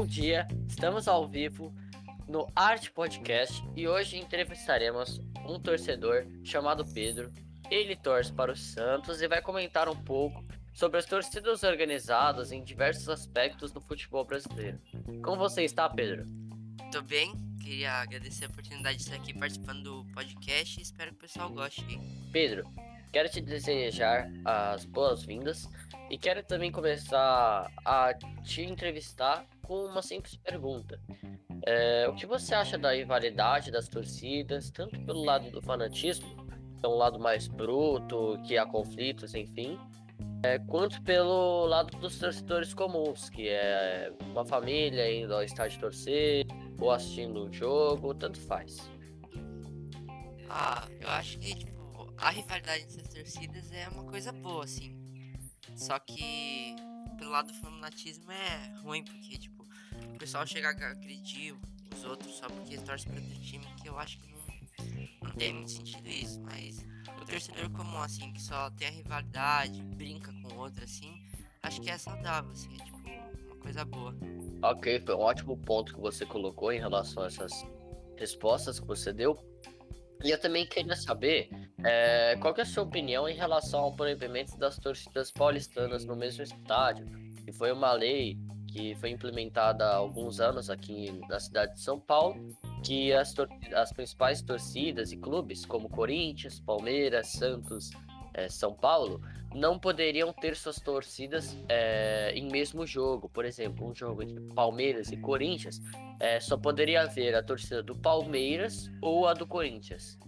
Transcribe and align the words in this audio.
Bom 0.00 0.06
dia, 0.06 0.48
estamos 0.66 1.06
ao 1.06 1.28
vivo 1.28 1.74
no 2.26 2.50
Arte 2.56 2.90
Podcast 2.90 3.62
e 3.76 3.86
hoje 3.86 4.16
entrevistaremos 4.16 5.20
um 5.46 5.60
torcedor 5.60 6.26
chamado 6.42 6.86
Pedro. 6.86 7.30
Ele 7.70 7.94
torce 7.94 8.32
para 8.32 8.50
o 8.50 8.56
Santos 8.56 9.20
e 9.20 9.28
vai 9.28 9.42
comentar 9.42 9.90
um 9.90 10.02
pouco 10.02 10.42
sobre 10.72 10.98
as 10.98 11.04
torcidas 11.04 11.62
organizadas 11.64 12.50
em 12.50 12.64
diversos 12.64 13.10
aspectos 13.10 13.72
do 13.72 13.80
futebol 13.82 14.24
brasileiro. 14.24 14.80
Como 15.22 15.36
você 15.36 15.64
está, 15.64 15.86
Pedro? 15.86 16.24
Tô 16.90 17.02
bem, 17.02 17.34
queria 17.62 17.92
agradecer 17.92 18.46
a 18.46 18.48
oportunidade 18.48 18.96
de 18.96 19.02
estar 19.02 19.16
aqui 19.16 19.38
participando 19.38 19.82
do 19.82 20.12
podcast 20.14 20.80
e 20.80 20.82
espero 20.82 21.10
que 21.10 21.16
o 21.18 21.20
pessoal 21.20 21.50
goste. 21.50 21.84
Pedro, 22.32 22.64
quero 23.12 23.28
te 23.28 23.42
desejar 23.42 24.30
as 24.46 24.86
boas-vindas 24.86 25.68
e 26.08 26.16
quero 26.16 26.42
também 26.42 26.72
começar 26.72 27.70
a 27.84 28.14
te 28.42 28.62
entrevistar 28.62 29.44
com 29.70 29.84
uma 29.84 30.02
simples 30.02 30.34
pergunta. 30.34 31.00
É, 31.64 32.08
o 32.08 32.14
que 32.16 32.26
você 32.26 32.52
acha 32.52 32.76
da 32.76 32.92
rivalidade 32.92 33.70
das 33.70 33.88
torcidas, 33.88 34.68
tanto 34.72 35.00
pelo 35.04 35.22
lado 35.22 35.48
do 35.52 35.62
fanatismo, 35.62 36.26
que 36.76 36.84
é 36.84 36.88
um 36.88 36.96
lado 36.96 37.20
mais 37.20 37.46
bruto, 37.46 38.36
que 38.44 38.58
há 38.58 38.66
conflitos, 38.66 39.32
enfim, 39.32 39.78
é, 40.42 40.58
quanto 40.58 41.00
pelo 41.02 41.66
lado 41.66 41.96
dos 41.98 42.18
torcedores 42.18 42.74
comuns, 42.74 43.30
que 43.30 43.48
é 43.48 44.12
uma 44.32 44.44
família 44.44 45.08
indo 45.08 45.32
ao 45.32 45.44
estádio 45.44 45.78
torcer 45.78 46.46
ou 46.80 46.90
assistindo 46.90 47.44
um 47.44 47.52
jogo, 47.52 48.12
tanto 48.12 48.40
faz. 48.40 48.90
Ah, 50.48 50.88
eu 51.00 51.08
acho 51.10 51.38
que 51.38 51.54
tipo, 51.54 52.12
a 52.18 52.30
rivalidade 52.30 52.82
entre 52.82 53.02
as 53.02 53.08
torcidas 53.08 53.70
é 53.70 53.88
uma 53.88 54.02
coisa 54.02 54.32
boa, 54.32 54.64
assim. 54.64 54.98
Só 55.76 55.96
que 56.00 56.74
pelo 57.20 57.30
lado 57.30 57.52
do 57.52 57.54
fanatismo 57.60 58.32
é 58.32 58.80
ruim, 58.82 59.04
porque 59.04 59.38
tipo, 59.38 59.59
o 60.06 60.18
pessoal 60.18 60.46
chega 60.46 60.68
a 60.68 60.70
agredir 60.70 61.54
os 61.94 62.04
outros 62.04 62.34
só 62.36 62.48
porque 62.48 62.76
torce 62.78 63.06
para 63.06 63.16
outro 63.16 63.40
time, 63.40 63.66
que 63.80 63.88
eu 63.88 63.98
acho 63.98 64.18
que 64.18 64.30
não, 64.32 65.28
não 65.28 65.34
tem 65.36 65.54
muito 65.54 65.70
sentido 65.70 66.08
isso, 66.08 66.40
mas 66.40 66.84
o 67.20 67.24
torcedor 67.24 67.70
comum, 67.70 68.02
assim, 68.02 68.32
que 68.32 68.40
só 68.40 68.70
tem 68.70 68.88
a 68.88 68.90
rivalidade, 68.90 69.82
brinca 69.82 70.32
com 70.32 70.54
o 70.54 70.58
outro, 70.58 70.84
assim, 70.84 71.12
acho 71.62 71.80
que 71.80 71.90
é 71.90 71.98
saudável, 71.98 72.50
assim, 72.50 72.74
é 72.80 72.84
tipo 72.84 72.98
uma 73.46 73.56
coisa 73.56 73.84
boa. 73.84 74.14
Ok, 74.62 75.00
foi 75.00 75.14
um 75.14 75.20
ótimo 75.20 75.56
ponto 75.56 75.94
que 75.94 76.00
você 76.00 76.24
colocou 76.26 76.72
em 76.72 76.78
relação 76.78 77.22
a 77.22 77.26
essas 77.26 77.52
respostas 78.16 78.78
que 78.78 78.86
você 78.86 79.12
deu. 79.12 79.38
E 80.22 80.30
eu 80.30 80.38
também 80.38 80.66
queria 80.66 80.94
saber 80.96 81.48
é, 81.82 82.36
qual 82.36 82.52
que 82.52 82.60
é 82.60 82.64
a 82.64 82.66
sua 82.66 82.82
opinião 82.82 83.26
em 83.26 83.34
relação 83.34 83.80
ao 83.80 83.96
proibimento 83.96 84.58
das 84.58 84.78
torcidas 84.78 85.32
paulistanas 85.32 86.04
no 86.04 86.14
mesmo 86.14 86.42
estádio, 86.42 87.06
que 87.42 87.52
foi 87.52 87.72
uma 87.72 87.92
lei 87.92 88.38
que 88.72 88.94
foi 88.94 89.10
implementada 89.10 89.84
há 89.84 89.96
alguns 89.96 90.40
anos 90.40 90.70
aqui 90.70 91.20
na 91.28 91.40
cidade 91.40 91.74
de 91.74 91.80
São 91.80 91.98
Paulo, 91.98 92.56
que 92.84 93.12
as, 93.12 93.34
as 93.74 93.92
principais 93.92 94.42
torcidas 94.42 95.12
e 95.12 95.16
clubes, 95.16 95.66
como 95.66 95.88
Corinthians, 95.88 96.60
Palmeiras, 96.60 97.28
Santos, 97.28 97.90
é, 98.32 98.48
São 98.48 98.72
Paulo, 98.72 99.20
não 99.52 99.78
poderiam 99.78 100.32
ter 100.32 100.54
suas 100.54 100.76
torcidas 100.76 101.56
é, 101.68 102.32
em 102.34 102.48
mesmo 102.48 102.86
jogo. 102.86 103.28
Por 103.28 103.44
exemplo, 103.44 103.88
um 103.88 103.94
jogo 103.94 104.22
entre 104.22 104.40
Palmeiras 104.54 105.10
e 105.10 105.16
Corinthians, 105.16 105.80
é, 106.20 106.38
só 106.38 106.56
poderia 106.56 107.02
haver 107.02 107.34
a 107.34 107.42
torcida 107.42 107.82
do 107.82 107.96
Palmeiras 107.96 108.88
ou 109.02 109.26
a 109.26 109.34
do 109.34 109.46
Corinthians. 109.46 110.18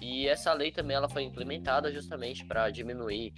E 0.00 0.28
essa 0.28 0.52
lei 0.52 0.70
também 0.70 0.96
ela 0.96 1.08
foi 1.08 1.22
implementada 1.22 1.90
justamente 1.92 2.44
para 2.44 2.68
diminuir 2.68 3.32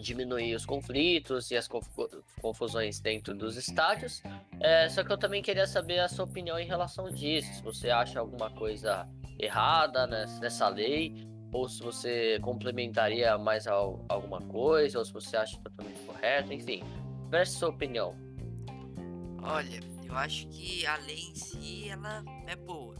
diminuir 0.00 0.54
os 0.54 0.66
conflitos 0.66 1.50
e 1.50 1.56
as 1.56 1.68
confusões 2.40 3.00
dentro 3.00 3.34
dos 3.34 3.56
estádios. 3.56 4.22
É, 4.60 4.88
só 4.88 5.02
que 5.04 5.12
eu 5.12 5.18
também 5.18 5.42
queria 5.42 5.66
saber 5.66 6.00
a 6.00 6.08
sua 6.08 6.24
opinião 6.24 6.58
em 6.58 6.66
relação 6.66 7.10
disso. 7.10 7.52
Se 7.54 7.62
você 7.62 7.90
acha 7.90 8.20
alguma 8.20 8.50
coisa 8.50 9.08
errada 9.38 10.06
nessa 10.06 10.68
lei, 10.68 11.14
ou 11.52 11.68
se 11.68 11.82
você 11.82 12.38
complementaria 12.40 13.38
mais 13.38 13.66
alguma 13.66 14.40
coisa, 14.40 14.98
ou 14.98 15.04
se 15.04 15.12
você 15.12 15.36
acha 15.36 15.56
totalmente 15.60 16.00
correto, 16.00 16.52
enfim. 16.52 16.82
Preste 17.30 17.54
sua 17.56 17.68
opinião. 17.68 18.16
Olha, 19.42 19.80
eu 20.04 20.16
acho 20.16 20.48
que 20.48 20.86
a 20.86 20.96
lei 20.98 21.18
em 21.18 21.34
si 21.34 21.88
ela 21.88 22.24
é 22.46 22.56
boa, 22.56 22.96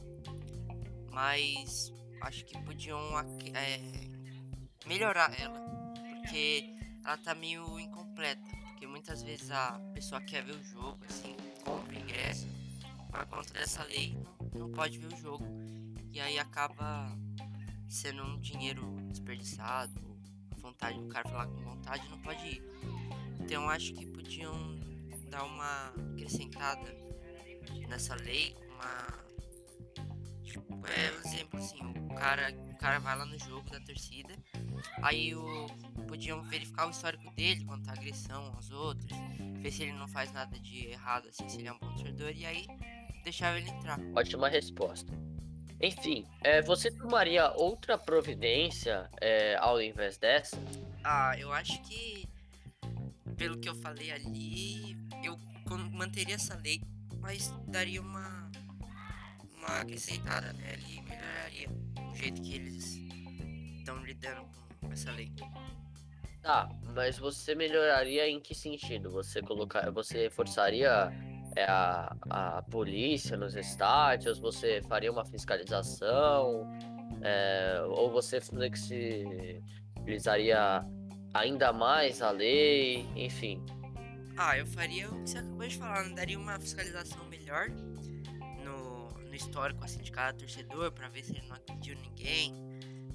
mas 1.12 1.92
acho 2.20 2.44
que 2.44 2.56
podiam 2.62 3.00
é, 3.54 3.80
melhorar 4.86 5.32
ela, 5.40 5.60
porque 6.20 6.70
ela 7.04 7.16
tá 7.18 7.34
meio 7.34 7.78
incompleta, 7.78 8.42
porque 8.68 8.86
muitas 8.86 9.22
vezes 9.22 9.50
a 9.50 9.78
pessoa 9.92 10.20
quer 10.22 10.42
ver 10.42 10.52
o 10.52 10.64
jogo, 10.64 10.98
assim, 11.08 11.36
compra 11.64 11.98
ingresso, 11.98 12.46
por 13.10 13.26
conta 13.26 13.52
dessa 13.52 13.84
lei 13.84 14.16
não, 14.52 14.60
não 14.60 14.72
pode 14.72 14.98
ver 14.98 15.12
o 15.12 15.16
jogo, 15.16 15.44
e 16.10 16.20
aí 16.20 16.38
acaba 16.38 17.10
sendo 17.88 18.22
um 18.24 18.40
dinheiro 18.40 18.82
desperdiçado, 19.10 20.00
vontade 20.58 20.98
do 20.98 21.08
cara 21.08 21.28
falar 21.28 21.46
com 21.46 21.60
vontade 21.62 22.08
não 22.08 22.18
pode 22.20 22.42
ir. 22.46 22.62
Então 23.40 23.68
acho 23.68 23.92
que 23.92 24.06
podiam 24.06 24.78
dar 25.28 25.44
uma 25.44 25.92
acrescentada 26.12 26.96
nessa 27.88 28.14
lei, 28.14 28.56
uma 28.74 29.24
tipo, 30.42 30.86
é 30.86 31.12
um 31.12 31.28
exemplo 31.28 31.58
assim, 31.58 31.80
o 31.82 32.14
cara, 32.14 32.50
o 32.70 32.78
cara 32.78 32.98
vai 32.98 33.16
lá 33.16 33.26
no 33.26 33.38
jogo 33.38 33.68
da 33.70 33.80
torcida, 33.80 34.34
aí 35.02 35.34
o 35.34 35.66
podiam 36.14 36.40
verificar 36.44 36.86
o 36.86 36.90
histórico 36.90 37.28
dele 37.32 37.64
quanto 37.64 37.90
à 37.90 37.92
agressão 37.92 38.52
aos 38.54 38.70
outros, 38.70 39.10
ver 39.60 39.72
se 39.72 39.82
ele 39.82 39.94
não 39.94 40.06
faz 40.06 40.32
nada 40.32 40.56
de 40.60 40.86
errado, 40.86 41.28
assim, 41.28 41.48
se 41.48 41.58
ele 41.58 41.66
é 41.66 41.72
um 41.72 41.78
bom 41.78 41.92
torcedor, 41.96 42.30
e 42.30 42.46
aí 42.46 42.66
deixar 43.24 43.58
ele 43.58 43.68
entrar. 43.68 43.98
Ótima 44.14 44.48
resposta. 44.48 45.12
Enfim, 45.80 46.24
é, 46.40 46.62
você 46.62 46.88
tomaria 46.88 47.50
outra 47.56 47.98
providência 47.98 49.10
é, 49.20 49.56
ao 49.56 49.82
invés 49.82 50.16
dessa? 50.16 50.56
Ah, 51.02 51.36
eu 51.36 51.52
acho 51.52 51.82
que, 51.82 52.28
pelo 53.36 53.58
que 53.58 53.68
eu 53.68 53.74
falei 53.74 54.12
ali, 54.12 54.96
eu 55.24 55.36
manteria 55.90 56.36
essa 56.36 56.54
lei, 56.54 56.80
mas 57.18 57.52
daria 57.66 58.00
uma, 58.00 58.52
uma 59.58 59.80
acrescentada 59.80 60.52
né, 60.52 60.74
ali, 60.74 61.02
melhoraria 61.02 61.68
o 62.12 62.14
jeito 62.14 62.40
que 62.40 62.54
eles 62.54 63.00
estão 63.78 63.98
lidando 64.04 64.46
com 64.80 64.92
essa 64.92 65.10
lei. 65.10 65.32
Tá, 66.44 66.68
mas 66.94 67.18
você 67.18 67.54
melhoraria 67.54 68.28
em 68.28 68.38
que 68.38 68.54
sentido? 68.54 69.10
Você 69.12 69.40
colocar, 69.40 69.90
você 69.90 70.28
forçaria 70.28 71.10
é, 71.56 71.64
a, 71.64 72.14
a 72.28 72.60
polícia 72.70 73.34
nos 73.34 73.56
estádios? 73.56 74.38
Você 74.40 74.82
faria 74.86 75.10
uma 75.10 75.24
fiscalização? 75.24 76.70
É, 77.22 77.82
ou 77.88 78.10
você 78.10 78.42
flexibilizaria 78.42 80.84
ainda 81.32 81.72
mais 81.72 82.20
a 82.20 82.30
lei? 82.30 83.08
Enfim. 83.16 83.64
Ah, 84.36 84.58
eu 84.58 84.66
faria 84.66 85.10
o 85.10 85.22
que 85.22 85.30
você 85.30 85.38
acabou 85.38 85.66
de 85.66 85.78
falar, 85.78 86.04
né? 86.04 86.14
daria 86.14 86.38
uma 86.38 86.60
fiscalização 86.60 87.24
melhor 87.30 87.70
no, 88.62 89.08
no 89.18 89.34
histórico 89.34 89.82
assim, 89.82 90.02
de 90.02 90.12
cada 90.12 90.36
torcedor 90.36 90.92
para 90.92 91.08
ver 91.08 91.24
se 91.24 91.32
ele 91.32 91.46
não 91.46 91.56
agrediu 91.56 91.96
ninguém 91.96 92.52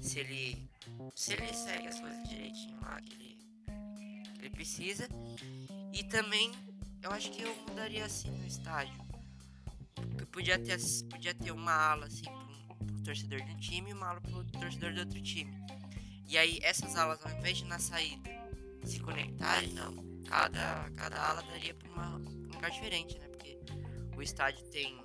se 0.00 0.18
ele 0.18 0.70
se 1.14 1.32
ele 1.32 1.52
segue 1.52 1.88
as 1.88 2.00
coisas 2.00 2.28
direitinho 2.28 2.80
lá 2.80 3.00
que 3.00 3.12
ele, 3.12 3.38
que 4.34 4.40
ele 4.40 4.50
precisa. 4.50 5.08
E 5.92 6.04
também 6.04 6.52
eu 7.02 7.10
acho 7.10 7.30
que 7.30 7.42
eu 7.42 7.54
mudaria 7.68 8.04
assim 8.04 8.30
no 8.30 8.46
estádio. 8.46 8.94
Eu 10.18 10.26
podia 10.26 10.58
ter, 10.58 10.78
podia 11.10 11.34
ter 11.34 11.50
uma 11.50 11.72
ala 11.72 12.06
assim 12.06 12.24
pro, 12.24 12.86
pro 12.86 13.02
torcedor 13.02 13.42
de 13.42 13.52
um 13.52 13.56
time 13.58 13.90
e 13.90 13.92
uma 13.92 14.08
ala 14.08 14.20
pro 14.20 14.44
torcedor 14.44 14.92
de 14.92 15.00
outro 15.00 15.20
time. 15.20 15.52
E 16.26 16.38
aí 16.38 16.58
essas 16.62 16.96
alas 16.96 17.24
ao 17.24 17.32
invés 17.32 17.58
de 17.58 17.64
na 17.64 17.78
saída 17.78 18.30
se 18.84 19.00
conectarem, 19.00 19.72
não. 19.72 20.10
Cada, 20.26 20.88
cada 20.90 21.20
ala 21.20 21.42
daria 21.42 21.74
pra 21.74 21.88
uma, 21.90 22.16
um 22.16 22.54
lugar 22.54 22.70
diferente, 22.70 23.18
né? 23.18 23.26
Porque 23.28 23.58
o 24.16 24.22
estádio 24.22 24.64
tem. 24.70 24.98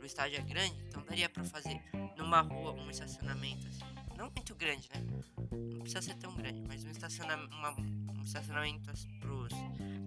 O 0.00 0.04
estádio 0.04 0.38
é 0.38 0.42
grande, 0.42 0.74
então 0.88 1.02
daria 1.02 1.28
para 1.28 1.44
fazer 1.44 1.78
numa 2.16 2.40
rua 2.40 2.72
um 2.72 2.88
estacionamento 2.88 3.66
assim 3.68 3.89
não 4.20 4.30
muito 4.36 4.54
grande, 4.54 4.86
né? 4.94 5.02
Não 5.50 5.80
precisa 5.80 6.02
ser 6.02 6.14
tão 6.16 6.34
grande, 6.34 6.62
mas 6.68 6.84
um 6.84 6.90
estacionamento, 6.90 7.54
uma, 7.54 7.70
um 7.72 8.22
estacionamento 8.22 8.92
pros 9.18 9.52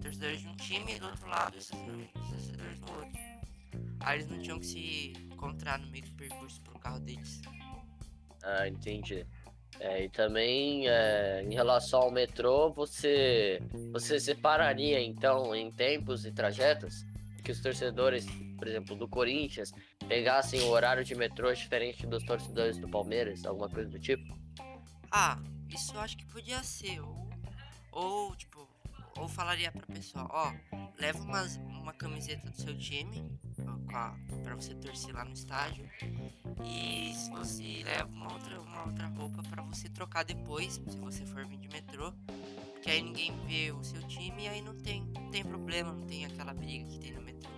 torcedores 0.02 0.42
de 0.42 0.48
um 0.48 0.56
time 0.56 0.96
e 0.96 1.00
do 1.00 1.08
outro 1.08 1.28
lado 1.28 1.52
pros 1.52 1.68
torcedores 1.68 2.80
do 2.80 2.92
outro. 2.92 3.20
Aí 4.02 4.20
eles 4.20 4.30
não 4.30 4.40
tinham 4.40 4.60
que 4.60 4.66
se 4.68 5.14
encontrar 5.32 5.80
no 5.80 5.88
meio 5.88 6.06
do 6.06 6.12
percurso 6.12 6.62
pro 6.62 6.78
carro 6.78 7.00
deles. 7.00 7.42
Ah, 8.44 8.68
entendi. 8.68 9.26
É, 9.80 10.04
e 10.04 10.10
também 10.10 10.88
é, 10.88 11.44
em 11.44 11.54
relação 11.54 12.02
ao 12.02 12.12
metrô, 12.12 12.72
você 12.72 13.60
você 13.92 14.20
separaria 14.20 15.02
então 15.02 15.56
em 15.56 15.72
tempos 15.72 16.24
e 16.24 16.32
trajetos 16.32 17.04
que 17.44 17.52
os 17.52 17.60
torcedores, 17.60 18.28
por 18.64 18.70
exemplo, 18.70 18.96
do 18.96 19.10
Corinthians 19.10 19.74
pegassem 20.08 20.62
o 20.62 20.70
horário 20.70 21.04
de 21.04 21.14
metrô 21.16 21.54
diferente 21.54 22.08
dos 22.08 22.24
torcedores 22.24 22.78
do 22.78 22.88
Palmeiras, 22.88 23.46
alguma 23.46 23.68
coisa 23.68 23.90
do 23.90 24.00
tipo? 24.00 24.40
Ah, 25.12 25.38
isso 25.68 25.94
eu 25.94 26.00
acho 26.00 26.16
que 26.16 26.26
podia 26.28 26.64
ser. 26.64 27.02
Ou, 27.02 27.30
ou 27.92 28.36
tipo, 28.38 28.66
ou 29.18 29.28
falaria 29.28 29.70
pra 29.70 29.86
pessoa, 29.88 30.30
ó, 30.32 30.54
leva 30.98 31.20
umas, 31.20 31.58
uma 31.58 31.92
camiseta 31.92 32.50
do 32.50 32.56
seu 32.56 32.78
time 32.78 33.38
para 33.86 34.56
você 34.56 34.74
torcer 34.76 35.14
lá 35.14 35.26
no 35.26 35.34
estádio. 35.34 35.86
E 36.64 37.14
se 37.14 37.30
você 37.32 37.84
leva 37.84 38.08
uma 38.08 38.32
outra, 38.32 38.62
uma 38.62 38.86
outra 38.86 39.08
roupa 39.08 39.44
para 39.44 39.62
você 39.64 39.90
trocar 39.90 40.24
depois, 40.24 40.82
se 40.88 40.98
você 41.00 41.26
for 41.26 41.46
vir 41.46 41.58
de 41.58 41.68
metrô. 41.68 42.14
Porque 42.72 42.90
aí 42.90 43.02
ninguém 43.02 43.38
vê 43.46 43.74
o 43.74 43.84
seu 43.84 44.02
time 44.08 44.44
e 44.44 44.48
aí 44.48 44.62
não 44.62 44.78
tem, 44.78 45.04
não 45.14 45.30
tem 45.32 45.44
problema, 45.44 45.92
não 45.92 46.08
tem 46.08 46.26
aquela 46.26 46.54
briga 46.54 46.86
que 46.86 46.98
tem 46.98 47.12
no 47.12 47.22
metrô. 47.22 47.53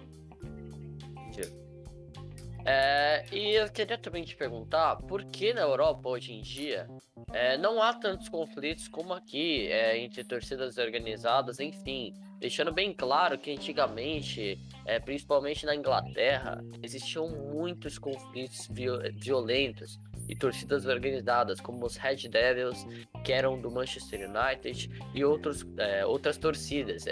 É, 2.68 3.24
e 3.32 3.52
eu 3.52 3.70
queria 3.70 3.98
também 3.98 4.24
te 4.24 4.36
perguntar 4.36 4.96
por 4.96 5.24
que 5.26 5.54
na 5.54 5.62
Europa 5.62 6.10
hoje 6.10 6.34
em 6.34 6.42
dia 6.42 6.88
é, 7.32 7.58
não 7.60 7.80
há 7.80 7.94
tantos 7.94 8.28
conflitos 8.28 8.88
como 8.88 9.14
aqui 9.14 9.68
é, 9.68 10.00
entre 10.00 10.24
torcidas 10.24 10.78
organizadas, 10.80 11.60
enfim, 11.60 12.12
deixando 12.40 12.74
bem 12.74 12.92
claro 12.92 13.38
que 13.38 13.52
antigamente, 13.52 14.60
é, 14.84 15.00
principalmente 15.00 15.64
na 15.64 15.76
Inglaterra, 15.76 16.60
existiam 16.82 17.30
muitos 17.30 18.00
conflitos 18.00 18.68
violentos 19.14 20.00
e 20.28 20.36
torcidas 20.36 20.88
organizadas, 20.88 21.62
como 21.62 21.86
os 21.86 21.98
Red 21.98 22.28
Devils, 22.30 22.84
que 23.24 23.32
eram 23.32 23.62
do 23.62 23.70
Manchester 23.70 24.28
United, 24.28 24.90
e 25.14 25.24
outros, 25.24 25.64
é, 25.78 26.04
outras 26.04 26.36
torcidas. 26.36 27.06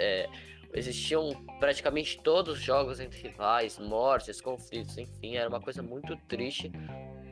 Existiam 0.74 1.30
praticamente 1.60 2.20
todos 2.22 2.58
os 2.58 2.64
jogos 2.64 2.98
entre 2.98 3.22
rivais, 3.22 3.78
mortes, 3.78 4.40
conflitos, 4.40 4.98
enfim, 4.98 5.36
era 5.36 5.48
uma 5.48 5.60
coisa 5.60 5.82
muito 5.82 6.16
triste. 6.28 6.72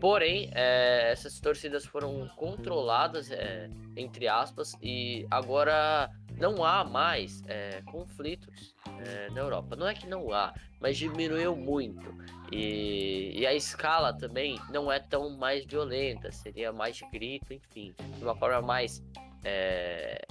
Porém, 0.01 0.51
é, 0.53 1.11
essas 1.13 1.39
torcidas 1.41 1.85
foram 1.85 2.29
controladas, 2.37 3.31
é, 3.31 3.69
entre 3.97 4.27
aspas, 4.29 4.73
e 4.83 5.27
agora 5.31 6.11
não 6.39 6.65
há 6.65 6.85
mais 6.85 7.43
é, 7.47 7.83
conflitos 7.83 8.75
é, 9.07 9.31
na 9.31 9.41
Europa. 9.41 9.77
Não 9.77 9.87
é 9.87 9.95
que 9.95 10.07
não 10.07 10.33
há, 10.33 10.55
mas 10.81 10.97
diminuiu 10.97 11.55
muito. 11.57 12.15
E, 12.51 13.33
e, 13.41 13.47
a 13.47 13.55
escala 13.55 14.13
também 14.13 14.59
não 14.71 14.91
é 14.91 14.99
tão 14.99 15.31
mais 15.31 15.65
violenta, 15.65 16.31
seria 16.33 16.73
mais 16.73 17.01
grito, 17.13 17.53
enfim, 17.53 17.95
de 18.19 18.23
uma 18.25 18.35
forma 18.35 18.61
mais. 18.61 19.03
É, 19.45 20.25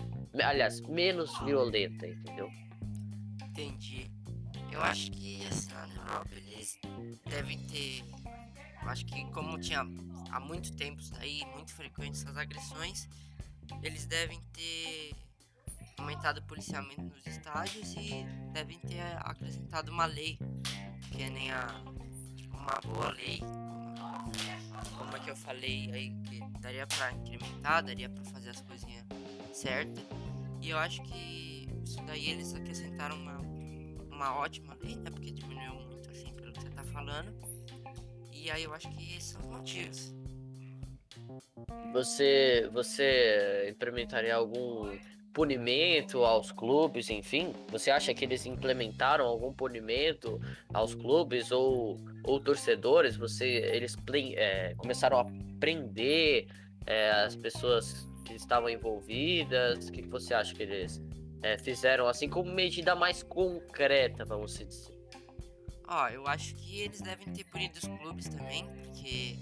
aliás, 0.43 0.81
menos 0.81 1.37
violenta, 1.43 2.07
entendeu? 2.07 2.49
Entendi. 3.51 4.09
Eu 4.71 4.81
acho 4.81 5.11
que 5.11 5.45
assim, 5.45 5.69
na 5.73 5.87
Europa 5.93 6.29
eles 6.31 6.79
devem 7.25 7.59
ter. 7.67 8.03
Eu 8.81 8.89
acho 8.89 9.05
que 9.05 9.25
como 9.31 9.59
tinha 9.59 9.81
há 10.31 10.39
muito 10.39 10.73
tempo 10.77 11.01
daí, 11.11 11.45
muito 11.53 11.73
frequente 11.73 12.15
essas 12.15 12.37
agressões, 12.37 13.09
eles 13.83 14.05
devem 14.05 14.41
ter 14.53 15.13
aumentado 15.97 16.39
o 16.39 16.43
policiamento 16.43 17.01
nos 17.01 17.27
estádios 17.27 17.93
e 17.93 18.25
devem 18.53 18.79
ter 18.79 19.01
acrescentado 19.17 19.91
uma 19.91 20.05
lei, 20.05 20.39
que 21.11 21.21
é 21.21 21.29
nem 21.29 21.51
a 21.51 21.67
tipo, 22.37 22.55
uma 22.55 22.79
boa 22.85 23.11
lei, 23.11 23.41
como 24.97 25.15
é 25.15 25.19
que 25.19 25.29
eu 25.29 25.35
falei 25.35 25.91
aí, 25.91 26.09
que 26.23 26.39
daria 26.61 26.87
para 26.87 27.11
incrementar, 27.11 27.83
daria 27.83 28.09
para 28.09 28.23
fazer 28.23 28.51
as 28.51 28.61
coisinhas 28.61 29.05
certas. 29.53 30.05
E 30.61 30.69
eu 30.69 30.77
acho 30.77 31.03
que 31.03 31.50
isso 31.83 32.01
daí 32.05 32.29
eles 32.29 32.53
acrescentaram 32.53 33.15
uma 33.17 33.41
uma 34.21 34.35
ótima 34.37 34.77
lei, 34.83 34.95
né? 34.97 35.09
Porque 35.09 35.31
diminuiu 35.31 35.73
muito, 35.73 36.09
assim, 36.11 36.31
pelo 36.35 36.53
que 36.53 36.61
você 36.61 36.69
tá 36.69 36.83
falando. 36.83 37.33
E 38.31 38.51
aí 38.51 38.63
eu 38.63 38.73
acho 38.73 38.87
que 38.91 39.15
esses 39.15 39.31
são 39.31 39.41
os 39.41 39.47
motivos. 39.47 40.13
Você, 41.91 42.69
você 42.71 43.69
implementaria 43.69 44.35
algum 44.35 44.95
punimento 45.33 46.23
aos 46.23 46.51
clubes, 46.51 47.09
enfim? 47.09 47.53
Você 47.69 47.89
acha 47.89 48.13
que 48.13 48.23
eles 48.23 48.45
implementaram 48.45 49.25
algum 49.25 49.51
punimento 49.51 50.39
aos 50.71 50.93
clubes 50.93 51.51
ou, 51.51 51.97
ou 52.23 52.39
torcedores? 52.39 53.15
Você, 53.17 53.47
eles 53.47 53.97
é, 54.35 54.75
começaram 54.75 55.19
a 55.19 55.25
prender 55.59 56.47
é, 56.85 57.11
as 57.11 57.35
pessoas 57.35 58.07
que 58.23 58.35
estavam 58.35 58.69
envolvidas? 58.69 59.87
O 59.87 59.91
que 59.91 60.03
você 60.03 60.33
acha 60.33 60.53
que 60.53 60.63
eles 60.63 61.01
é, 61.41 61.57
fizeram 61.57 62.07
assim 62.07 62.29
como 62.29 62.51
medida 62.51 62.95
mais 62.95 63.23
concreta, 63.23 64.23
vamos 64.25 64.57
dizer? 64.57 64.99
Ó, 65.87 66.07
eu 66.07 66.25
acho 66.27 66.55
que 66.55 66.79
eles 66.79 67.01
devem 67.01 67.33
ter 67.33 67.43
punido 67.45 67.77
os 67.77 67.87
clubes 67.99 68.29
também, 68.29 68.65
porque 68.65 69.37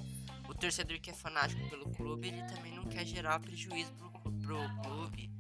o 0.48 0.56
torcedor 0.56 1.00
que 1.00 1.12
é 1.12 1.14
fanático 1.14 1.70
pelo 1.70 1.90
clube, 1.92 2.30
ele 2.30 2.44
também 2.44 2.74
não 2.74 2.86
quer 2.86 3.06
gerar 3.06 3.40
prejuízo 3.40 3.94
pro, 3.94 4.32
pro 4.32 4.82
clube, 4.82 5.32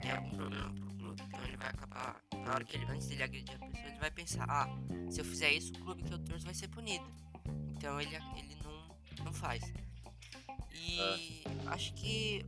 tem 0.00 0.12
algum 0.12 0.30
problema 0.30 0.72
pro 0.72 0.94
clube, 0.94 1.22
então 1.26 1.44
ele 1.44 1.56
vai 1.56 1.68
acabar, 1.68 2.22
na 2.32 2.54
hora 2.54 2.64
que 2.64 2.76
ele, 2.76 2.84
antes 2.86 3.08
dele 3.08 3.22
agredir 3.24 3.56
a 3.56 3.66
pessoa, 3.66 3.88
ele 3.88 3.98
vai 3.98 4.10
pensar, 4.10 4.46
ah, 4.48 4.68
se 5.10 5.20
eu 5.20 5.24
fizer 5.24 5.52
isso, 5.52 5.72
o 5.72 5.78
clube 5.80 6.02
que 6.04 6.12
eu 6.12 6.18
torço 6.20 6.44
vai 6.44 6.54
ser 6.54 6.68
punido. 6.68 7.04
Então 7.76 8.00
ele, 8.00 8.14
ele 8.14 8.56
não, 8.62 9.24
não 9.24 9.32
faz. 9.32 9.62
E 10.72 11.00
ah. 11.00 11.72
acho 11.72 11.92
que 11.94 12.46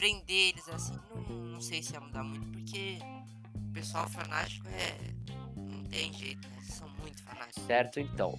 prender 0.00 0.48
eles 0.48 0.66
assim, 0.70 0.98
não, 1.28 1.36
não 1.36 1.60
sei 1.60 1.82
se 1.82 1.92
ia 1.92 2.00
mudar 2.00 2.24
muito, 2.24 2.46
porque 2.52 2.98
o 3.54 3.72
pessoal 3.74 4.08
fanático 4.08 4.66
é. 4.68 4.96
Não 5.54 5.84
tem 5.84 6.10
jeito, 6.14 6.48
né? 6.48 6.56
São 6.62 6.88
muito 7.02 7.22
fanáticos. 7.22 7.62
Certo, 7.64 8.00
então. 8.00 8.38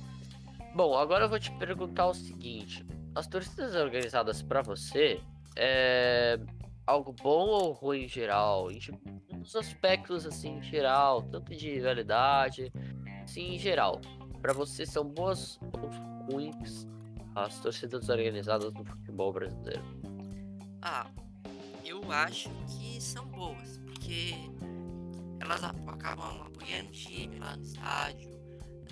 Bom, 0.74 0.98
agora 0.98 1.26
eu 1.26 1.30
vou 1.30 1.40
te 1.40 1.52
perguntar 1.52 2.08
o 2.08 2.16
seguinte: 2.16 2.84
as 3.14 3.28
torcidas 3.28 3.76
organizadas 3.76 4.42
para 4.42 4.64
você 4.64 5.22
é 5.56 6.40
algo 6.88 7.14
bom 7.14 7.46
ou 7.50 7.74
ruim 7.74 8.06
em 8.06 8.08
geral? 8.08 8.70
Nos 9.32 9.56
aspectos 9.56 10.26
assim 10.26 10.58
em 10.58 10.64
geral, 10.64 11.22
tanto 11.22 11.56
de 11.56 11.80
realidade, 11.80 12.74
assim 13.24 13.54
em 13.54 13.60
geral. 13.60 14.02
Para 14.42 14.54
você 14.54 14.84
são 14.84 15.08
boas 15.08 15.60
ou 15.74 16.32
ruins 16.32 16.88
as 17.36 17.60
torcidas 17.60 18.10
organizadas 18.10 18.74
no 18.74 18.84
futebol 18.84 19.32
brasileiro? 19.32 19.84
Ah, 20.82 21.06
eu 22.12 22.18
acho 22.18 22.50
que 22.68 23.00
são 23.00 23.26
boas, 23.26 23.78
porque 23.78 24.34
elas 25.40 25.64
acabam 25.64 26.42
apoiando 26.42 26.90
o 26.90 26.92
time 26.92 27.40
lá 27.40 27.56
no 27.56 27.64
estádio, 27.64 28.30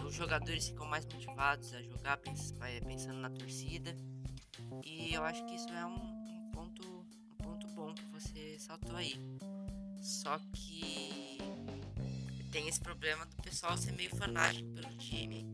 os 0.06 0.16
jogadores 0.16 0.70
ficam 0.70 0.88
mais 0.88 1.04
motivados 1.06 1.74
a 1.74 1.82
jogar 1.82 2.18
pensando 2.18 3.20
na 3.20 3.30
torcida. 3.30 3.94
E 4.86 5.14
eu 5.14 5.24
acho 5.26 5.46
que 5.46 5.56
isso 5.56 5.68
é 5.68 5.86
um, 5.86 5.96
um 5.96 6.52
ponto, 6.54 7.06
um 7.34 7.44
ponto 7.44 7.68
bom 7.68 7.94
que 7.94 8.06
você 8.06 8.58
saltou 8.58 8.96
aí. 8.96 9.16
Só 10.02 10.40
que 10.54 11.40
tem 12.52 12.70
esse 12.70 12.80
problema 12.80 13.26
do 13.26 13.36
pessoal 13.44 13.78
ser 13.78 13.92
meio 13.92 14.16
fanático 14.16 14.70
pelo 14.72 14.96
time 14.98 15.46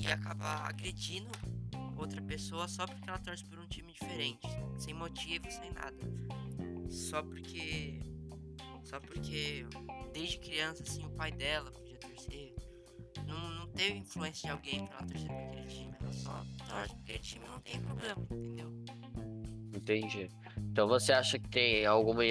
e 0.00 0.06
acabar 0.08 0.68
agredindo 0.68 1.30
outra 1.96 2.20
pessoa 2.22 2.68
só 2.68 2.86
porque 2.86 3.08
ela 3.08 3.18
torce 3.18 3.44
por 3.44 3.58
um 3.58 3.66
time 3.66 3.92
diferente, 3.92 4.46
sem 4.78 4.94
motivo, 4.94 5.50
sem 5.50 5.72
nada. 5.72 5.96
Só 6.88 7.22
porque 7.22 8.00
só 8.84 9.00
porque 9.00 9.66
desde 10.12 10.38
criança 10.38 10.82
assim 10.82 11.04
o 11.04 11.10
pai 11.10 11.32
dela 11.32 11.70
podia 11.70 11.98
torcer. 11.98 12.54
Não, 13.26 13.50
não 13.50 13.66
teve 13.68 13.98
influência 13.98 14.46
de 14.46 14.52
alguém 14.52 14.86
pra 14.86 14.98
ela 14.98 15.06
torcer 15.06 15.28
por 15.28 15.42
aquele 15.42 15.66
time, 15.66 15.94
ela 16.00 16.12
só 16.12 16.46
torce 16.68 16.94
por 16.94 17.02
aquele 17.02 17.18
time, 17.18 17.44
não 17.48 17.60
tem 17.60 17.80
problema, 17.80 18.26
entendeu? 18.30 18.72
Entendi. 19.74 20.28
Então 20.58 20.86
você 20.86 21.12
acha 21.12 21.38
que 21.38 21.48
tem 21.48 21.84
alguma 21.84 22.22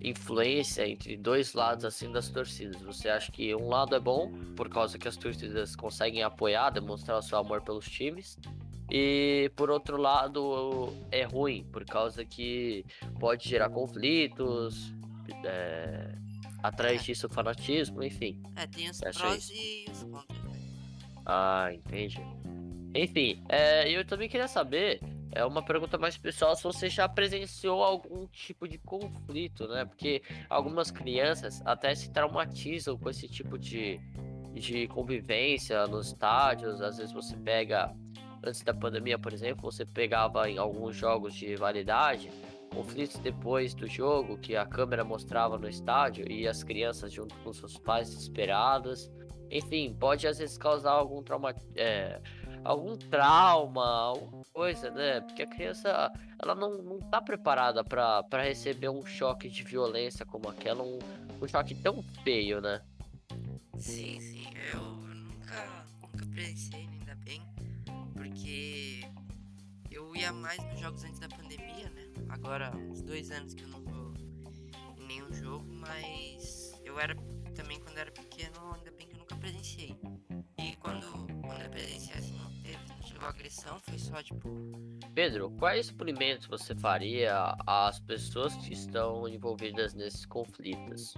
influência 0.00 0.88
entre 0.88 1.16
dois 1.16 1.52
lados 1.54 1.84
assim 1.84 2.10
das 2.10 2.28
torcidas. 2.28 2.80
Você 2.82 3.08
acha 3.08 3.30
que 3.32 3.54
um 3.54 3.68
lado 3.68 3.94
é 3.94 4.00
bom 4.00 4.32
por 4.54 4.68
causa 4.68 4.98
que 4.98 5.08
as 5.08 5.16
torcidas 5.16 5.74
conseguem 5.74 6.22
apoiar, 6.22 6.70
demonstrar 6.70 7.18
o 7.18 7.22
seu 7.22 7.38
amor 7.38 7.62
pelos 7.62 7.86
times, 7.86 8.38
e 8.90 9.50
por 9.56 9.70
outro 9.70 9.96
lado, 9.96 10.92
é 11.10 11.24
ruim, 11.24 11.64
por 11.72 11.84
causa 11.84 12.24
que 12.24 12.84
pode 13.18 13.48
gerar 13.48 13.68
conflitos, 13.68 14.94
é, 15.44 16.14
atrás 16.62 17.00
é. 17.00 17.04
disso 17.04 17.28
fanatismo, 17.28 18.02
enfim. 18.02 18.40
É, 18.54 18.66
tem 18.66 18.88
os 18.88 19.00
prós 19.00 19.50
e 19.50 19.86
os 19.90 20.04
contras, 20.04 20.44
né? 20.44 20.60
Ah, 21.24 21.70
entendi. 21.72 22.20
Enfim, 22.94 23.42
é, 23.48 23.90
eu 23.90 24.04
também 24.04 24.28
queria 24.28 24.48
saber, 24.48 25.00
é 25.32 25.44
uma 25.44 25.62
pergunta 25.62 25.98
mais 25.98 26.16
pessoal, 26.16 26.54
se 26.54 26.62
você 26.62 26.88
já 26.88 27.08
presenciou 27.08 27.82
algum 27.82 28.26
tipo 28.28 28.68
de 28.68 28.78
conflito, 28.78 29.66
né? 29.66 29.84
Porque 29.84 30.22
algumas 30.48 30.92
crianças 30.92 31.60
até 31.64 31.94
se 31.94 32.10
traumatizam 32.10 32.96
com 32.96 33.10
esse 33.10 33.28
tipo 33.28 33.58
de, 33.58 34.00
de 34.54 34.86
convivência 34.86 35.86
nos 35.88 36.06
estádios, 36.06 36.80
às 36.80 36.98
vezes 36.98 37.12
você 37.12 37.36
pega 37.36 37.92
antes 38.46 38.62
da 38.62 38.74
pandemia, 38.74 39.18
por 39.18 39.32
exemplo, 39.32 39.70
você 39.70 39.84
pegava 39.84 40.48
em 40.48 40.58
alguns 40.58 40.96
jogos 40.96 41.34
de 41.34 41.56
validade 41.56 42.30
conflitos 42.76 43.18
depois 43.18 43.74
do 43.74 43.86
jogo 43.86 44.36
que 44.36 44.54
a 44.54 44.66
câmera 44.66 45.04
mostrava 45.04 45.56
no 45.56 45.68
estádio 45.68 46.30
e 46.30 46.46
as 46.46 46.62
crianças 46.62 47.12
junto 47.12 47.34
com 47.36 47.52
seus 47.52 47.78
pais 47.78 48.10
desesperadas. 48.10 49.10
Enfim, 49.50 49.96
pode 49.98 50.26
às 50.26 50.38
vezes 50.38 50.58
causar 50.58 50.90
algum 50.90 51.22
trauma, 51.22 51.54
é, 51.74 52.20
algum 52.64 52.96
trauma, 52.96 53.86
alguma 53.86 54.42
coisa, 54.52 54.90
né? 54.90 55.20
Porque 55.20 55.42
a 55.42 55.46
criança 55.46 56.12
ela 56.42 56.54
não, 56.54 56.82
não 56.82 56.98
tá 56.98 57.22
preparada 57.22 57.82
para 57.84 58.42
receber 58.42 58.88
um 58.88 59.06
choque 59.06 59.48
de 59.48 59.62
violência 59.62 60.26
como 60.26 60.48
aquela, 60.48 60.82
um, 60.82 60.98
um 61.40 61.48
choque 61.48 61.74
tão 61.74 62.02
feio, 62.24 62.60
né? 62.60 62.82
Sim, 63.78 64.18
sim. 64.20 64.46
Eu, 64.72 64.80
nunca, 64.80 65.86
nunca 66.02 66.26
presenciei, 66.26 66.88
eu 70.16 70.20
ia 70.20 70.32
mais 70.32 70.58
nos 70.64 70.80
jogos 70.80 71.04
antes 71.04 71.18
da 71.18 71.28
pandemia, 71.28 71.90
né? 71.90 72.06
Agora, 72.30 72.74
uns 72.74 73.02
dois 73.02 73.30
anos 73.30 73.52
que 73.52 73.62
eu 73.62 73.68
não 73.68 73.82
vou 73.82 74.14
em 74.96 75.06
nenhum 75.06 75.32
jogo, 75.32 75.66
mas 75.70 76.72
eu 76.84 76.98
era 76.98 77.14
também 77.54 77.78
quando 77.80 77.98
era 77.98 78.10
pequeno, 78.10 78.74
ainda 78.74 78.90
bem 78.92 79.06
que 79.06 79.14
eu 79.14 79.18
nunca 79.18 79.36
presenciei. 79.36 79.94
E 80.58 80.74
quando, 80.76 81.06
quando 81.42 81.60
eu 81.60 81.70
presenciei 81.70 82.16
assim, 82.16 82.38
não 82.38 82.50
teve, 82.62 82.78
não 82.88 83.02
chegou 83.02 83.28
agressão, 83.28 83.78
foi 83.80 83.98
só 83.98 84.22
tipo. 84.22 84.48
Pedro, 85.14 85.50
quais 85.50 85.86
experimentos 85.86 86.46
você 86.46 86.74
faria 86.74 87.54
às 87.66 88.00
pessoas 88.00 88.54
que 88.56 88.72
estão 88.72 89.28
envolvidas 89.28 89.92
nesses 89.92 90.24
conflitos? 90.24 91.12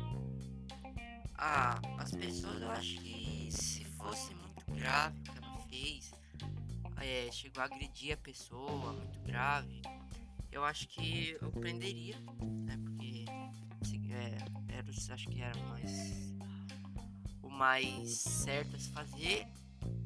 Ah, 1.36 1.80
as 1.98 2.10
pessoas 2.10 2.60
eu 2.60 2.70
acho 2.70 3.00
que 3.00 3.48
se 3.50 3.84
fosse 3.84 4.34
muito 4.34 4.64
grave 4.72 5.20
o 5.20 5.22
que 5.22 5.38
ela 5.38 5.56
fez, 5.68 6.10
é, 7.00 7.30
chegou 7.32 7.62
a 7.62 7.66
agredir 7.66 8.14
a 8.14 8.16
pessoa 8.16 8.92
muito 8.92 9.20
grave, 9.20 9.82
eu 10.50 10.64
acho 10.64 10.88
que 10.88 11.36
eu 11.40 11.50
prenderia, 11.52 12.18
né? 12.66 12.78
Porque 12.84 13.24
é, 14.10 14.38
era, 14.74 15.14
acho 15.14 15.28
que 15.28 15.40
era 15.40 15.58
mais 15.64 16.34
o 17.42 17.48
mais 17.48 18.10
certo 18.20 18.76
a 18.76 18.78
se 18.78 18.90
fazer. 18.90 19.46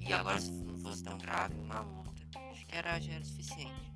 E 0.01 0.13
agora 0.13 0.41
se 0.41 0.51
não 0.51 0.77
fosse 0.79 1.03
tão 1.03 1.17
grave, 1.19 1.55
uma 1.55 1.83
multa. 1.83 2.23
Acho 2.51 2.67
que 2.67 2.77
era, 2.77 3.01
já 3.01 3.13
era 3.13 3.25
suficiente. 3.25 3.93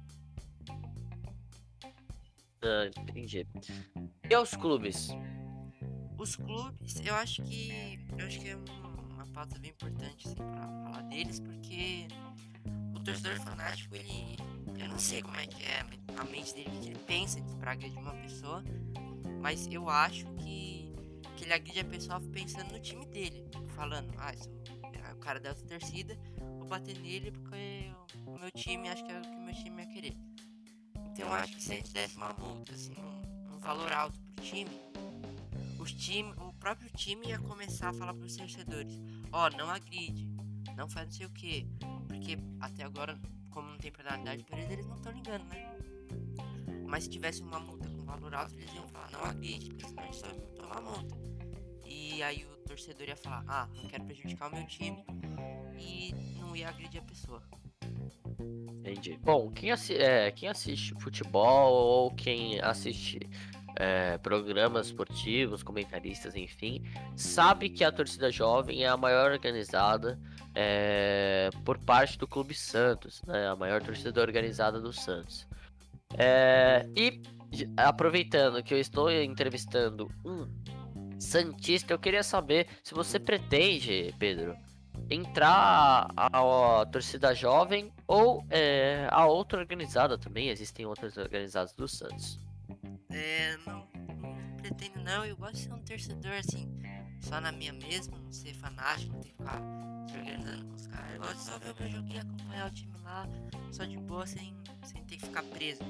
Ah, 2.62 2.90
entendi. 2.96 3.46
E 4.28 4.34
aos 4.34 4.54
clubes? 4.54 5.08
Os 6.18 6.36
clubes, 6.36 7.00
eu 7.04 7.14
acho 7.14 7.42
que. 7.42 7.98
Eu 8.16 8.26
acho 8.26 8.40
que 8.40 8.48
é 8.48 8.56
uma 8.56 9.26
pauta 9.34 9.58
bem 9.58 9.70
importante 9.70 10.26
assim, 10.26 10.36
pra 10.36 10.62
falar 10.84 11.02
deles, 11.02 11.40
porque 11.40 12.08
torcedor 13.06 13.40
fanático, 13.40 13.94
ele. 13.94 14.36
Eu 14.78 14.88
não 14.88 14.98
sei 14.98 15.22
como 15.22 15.36
é 15.36 15.46
que 15.46 15.62
é 15.62 15.86
a 16.16 16.24
mente 16.24 16.54
dele, 16.54 16.70
que 16.82 16.88
ele 16.88 16.98
pensa 17.06 17.40
de 17.40 17.54
praga 17.54 17.88
de 17.88 17.96
uma 17.96 18.12
pessoa, 18.14 18.62
mas 19.40 19.66
eu 19.68 19.88
acho 19.88 20.26
que, 20.36 20.92
que 21.36 21.44
ele 21.44 21.52
agride 21.52 21.80
a 21.80 21.84
pessoa 21.84 22.20
pensando 22.32 22.72
no 22.72 22.80
time 22.80 23.06
dele, 23.06 23.48
falando, 23.74 24.12
ah, 24.18 24.34
se 24.34 24.48
é 24.48 25.12
o 25.12 25.16
cara 25.16 25.40
da 25.40 25.50
outra 25.50 25.64
torcida, 25.66 26.18
vou 26.58 26.66
bater 26.66 26.98
nele 26.98 27.30
porque 27.30 27.90
o 28.26 28.38
meu 28.38 28.50
time 28.50 28.88
acho 28.88 29.04
que 29.04 29.12
é 29.12 29.18
o 29.18 29.22
que 29.22 29.28
o 29.28 29.40
meu 29.40 29.54
time 29.54 29.82
ia 29.82 29.88
querer. 29.88 30.16
Então 31.12 31.28
eu 31.28 31.32
acho 31.34 31.54
que 31.54 31.62
se 31.62 31.72
a 31.72 31.76
gente 31.76 31.92
desse 31.92 32.16
uma 32.16 32.32
multa, 32.34 32.74
assim, 32.74 32.94
um, 32.98 33.54
um 33.54 33.58
valor 33.58 33.90
alto 33.92 34.18
pro 34.20 34.44
time, 34.44 34.70
os 35.78 35.92
time, 35.92 36.34
o 36.38 36.52
próprio 36.54 36.90
time 36.90 37.28
ia 37.28 37.38
começar 37.38 37.90
a 37.90 37.92
falar 37.92 38.12
para 38.14 38.26
os 38.26 38.36
torcedores: 38.36 39.00
ó, 39.32 39.46
oh, 39.46 39.56
não 39.56 39.70
agride, 39.70 40.28
não 40.76 40.88
faz 40.88 41.06
não 41.06 41.12
sei 41.12 41.26
o 41.26 41.30
que, 41.30 41.66
porque 42.26 42.38
até 42.60 42.82
agora, 42.82 43.16
como 43.50 43.68
não 43.68 43.78
tem 43.78 43.92
penalidade 43.92 44.42
para 44.42 44.58
eles, 44.58 44.70
eles 44.70 44.86
não 44.86 44.96
estão 44.96 45.12
ligando, 45.12 45.44
né? 45.44 45.78
Mas 46.84 47.04
se 47.04 47.10
tivesse 47.10 47.40
uma 47.40 47.60
multa 47.60 47.88
com 47.88 48.04
valor 48.04 48.34
alto, 48.34 48.54
eles 48.54 48.72
iam 48.74 48.86
falar: 48.88 49.10
não 49.12 49.24
agride, 49.24 49.68
porque 49.68 49.86
senão 49.86 50.02
a 50.02 50.06
gente 50.06 50.18
só 50.18 50.26
vai 50.26 50.36
tomar 50.56 50.80
multa. 50.80 51.16
E 51.84 52.22
aí 52.24 52.44
o 52.44 52.56
torcedor 52.66 53.06
ia 53.06 53.16
falar: 53.16 53.44
ah, 53.46 53.68
não 53.76 53.88
quero 53.88 54.04
prejudicar 54.04 54.50
o 54.50 54.56
meu 54.56 54.66
time 54.66 55.04
e 55.78 56.12
não 56.40 56.56
ia 56.56 56.68
agredir 56.68 57.00
a 57.00 57.04
pessoa. 57.04 57.42
Entendi. 58.80 59.18
Bom, 59.22 59.50
quem, 59.52 59.70
assi 59.70 59.94
é, 59.94 60.30
quem 60.32 60.48
assiste 60.48 60.94
futebol 61.00 61.72
ou 61.72 62.10
quem 62.10 62.60
assiste 62.60 63.20
é, 63.76 64.18
programas 64.18 64.86
esportivos, 64.86 65.62
comentaristas, 65.62 66.34
enfim, 66.34 66.82
sabe 67.14 67.68
que 67.68 67.84
a 67.84 67.92
torcida 67.92 68.30
jovem 68.30 68.82
é 68.82 68.88
a 68.88 68.96
maior 68.96 69.30
organizada 69.30 70.18
é, 70.54 71.50
por 71.64 71.78
parte 71.78 72.18
do 72.18 72.26
Clube 72.26 72.54
Santos, 72.54 73.22
né, 73.26 73.46
a 73.48 73.54
maior 73.54 73.82
torcida 73.82 74.20
organizada 74.20 74.80
do 74.80 74.92
Santos. 74.92 75.46
É, 76.16 76.86
e 76.96 77.20
aproveitando 77.76 78.62
que 78.62 78.72
eu 78.72 78.78
estou 78.78 79.10
entrevistando 79.10 80.10
um 80.24 80.48
Santista, 81.18 81.94
eu 81.94 81.98
queria 81.98 82.22
saber 82.22 82.66
se 82.82 82.94
você 82.94 83.18
pretende, 83.18 84.14
Pedro, 84.18 84.56
entrar 85.08 86.08
a, 86.16 86.80
a 86.80 86.86
torcida 86.86 87.34
jovem 87.34 87.92
ou 88.06 88.44
é, 88.50 89.08
a 89.10 89.26
outra 89.26 89.58
organizada 89.58 90.18
também. 90.18 90.48
Existem 90.48 90.84
outras 90.84 91.16
organizadas 91.16 91.72
do 91.72 91.88
Santos. 91.88 92.38
É, 93.16 93.56
não, 93.66 93.88
não 94.20 94.56
pretendo 94.56 95.00
não. 95.02 95.24
Eu 95.24 95.36
gosto 95.36 95.54
de 95.54 95.60
ser 95.60 95.72
um 95.72 95.80
torcedor 95.80 96.32
assim, 96.32 96.68
só 97.20 97.40
na 97.40 97.50
minha 97.50 97.72
mesma, 97.72 98.18
não 98.18 98.32
ser 98.32 98.54
fanático, 98.54 99.12
não 99.12 99.20
ter 99.20 99.30
que 99.30 99.36
ficar 99.36 99.60
se 100.08 100.16
organizando 100.16 100.66
com 100.66 100.74
os 100.74 100.86
caras. 100.86 101.14
Eu 101.14 101.20
gosto 101.20 101.36
de 101.36 101.42
só 101.42 101.58
ver 101.58 101.70
o 101.70 101.76
meu 101.80 101.88
joguinho, 101.90 102.20
acompanhar 102.20 102.68
o 102.68 102.70
time 102.70 102.94
lá, 103.02 103.28
só 103.72 103.84
de 103.84 103.96
boa, 103.96 104.26
sem, 104.26 104.54
sem 104.84 105.02
ter 105.04 105.16
que 105.16 105.26
ficar 105.26 105.42
preso 105.44 105.82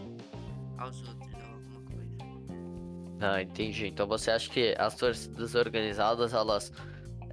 aos 0.79 1.03
outros 1.03 1.33
ou 1.35 1.41
alguma 1.41 1.81
coisa. 1.83 2.17
Ah, 3.21 3.43
entendi. 3.43 3.89
Então 3.89 4.07
você 4.07 4.31
acha 4.31 4.49
que 4.49 4.75
as 4.79 4.95
torcidas 4.95 5.55
organizadas, 5.55 6.33
elas. 6.33 6.73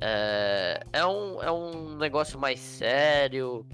É, 0.01 0.83
é, 0.91 1.05
um, 1.05 1.41
é 1.41 1.51
um 1.51 1.95
negócio 1.95 2.37
mais 2.37 2.59
sério, 2.59 3.65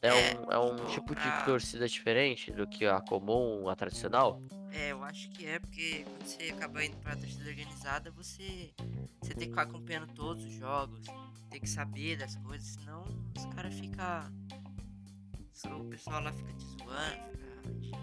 é, 0.00 0.08
é, 0.08 0.38
um, 0.38 0.52
é 0.52 0.58
um 0.58 0.86
tipo 0.86 1.14
de 1.14 1.44
torcida 1.44 1.88
diferente 1.88 2.52
do 2.52 2.66
que 2.66 2.86
a 2.86 3.00
comum, 3.00 3.68
a 3.68 3.74
tradicional? 3.74 4.40
É, 4.76 4.92
eu 4.92 5.02
acho 5.02 5.30
que 5.30 5.46
é, 5.46 5.58
porque 5.58 6.04
quando 6.04 6.26
você 6.26 6.52
acaba 6.52 6.84
indo 6.84 6.98
pra 6.98 7.16
torcida 7.16 7.48
organizada, 7.48 8.10
você, 8.10 8.74
você 9.22 9.32
tem 9.32 9.44
que 9.44 9.48
ficar 9.48 9.62
acompanhando 9.62 10.12
todos 10.12 10.44
os 10.44 10.52
jogos, 10.52 11.06
tem 11.48 11.60
que 11.60 11.68
saber 11.68 12.18
das 12.18 12.36
coisas, 12.36 12.68
senão 12.68 13.04
os 13.34 13.46
caras 13.54 13.72
ficam. 13.72 14.04
O 15.80 15.84
pessoal 15.84 16.22
lá 16.22 16.30
fica 16.30 16.52
te 16.52 16.66
zoando, 16.66 17.16
fica 17.80 17.96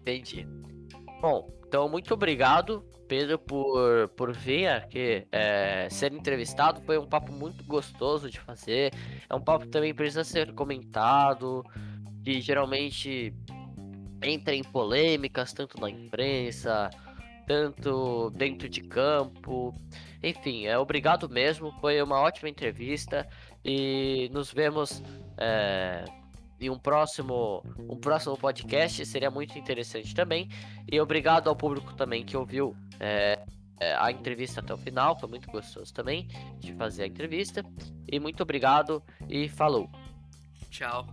Entendi. 0.00 0.46
Bom, 1.20 1.52
então 1.68 1.86
muito 1.90 2.14
obrigado, 2.14 2.82
Pedro, 3.06 3.38
por, 3.38 4.08
por 4.16 4.32
vir 4.32 4.66
aqui 4.68 5.26
é, 5.30 5.88
ser 5.90 6.10
entrevistado. 6.10 6.80
Foi 6.80 6.96
um 6.96 7.06
papo 7.06 7.30
muito 7.30 7.62
gostoso 7.64 8.30
de 8.30 8.40
fazer. 8.40 8.94
É 9.28 9.34
um 9.34 9.40
papo 9.42 9.66
que 9.66 9.70
também 9.70 9.94
precisa 9.94 10.24
ser 10.24 10.54
comentado. 10.54 11.62
Que 12.24 12.40
geralmente 12.40 13.34
entra 14.22 14.54
em 14.54 14.62
polêmicas, 14.62 15.52
tanto 15.52 15.80
na 15.80 15.90
imprensa, 15.90 16.90
tanto 17.46 18.30
dentro 18.30 18.68
de 18.68 18.80
campo. 18.82 19.74
Enfim, 20.22 20.66
é 20.66 20.78
obrigado 20.78 21.28
mesmo. 21.28 21.72
Foi 21.80 22.00
uma 22.02 22.20
ótima 22.20 22.48
entrevista 22.48 23.28
e 23.64 24.30
nos 24.32 24.52
vemos 24.52 25.02
é, 25.38 26.04
em 26.60 26.70
um 26.70 26.78
próximo, 26.78 27.62
um 27.88 27.96
próximo 27.96 28.36
podcast. 28.36 29.04
Seria 29.04 29.30
muito 29.30 29.58
interessante 29.58 30.14
também. 30.14 30.48
E 30.90 31.00
obrigado 31.00 31.48
ao 31.48 31.56
público 31.56 31.94
também 31.94 32.24
que 32.24 32.36
ouviu 32.36 32.76
é, 33.00 33.44
é 33.80 33.94
a 33.96 34.10
entrevista 34.12 34.60
até 34.60 34.72
o 34.72 34.78
final. 34.78 35.18
Foi 35.18 35.28
muito 35.28 35.50
gostoso 35.50 35.92
também 35.92 36.28
de 36.58 36.72
fazer 36.74 37.04
a 37.04 37.06
entrevista. 37.06 37.64
E 38.10 38.20
muito 38.20 38.42
obrigado 38.42 39.02
e 39.28 39.48
falou. 39.48 39.90
Tchau. 40.70 41.06